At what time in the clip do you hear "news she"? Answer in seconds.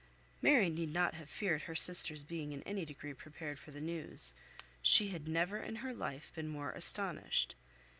3.79-5.09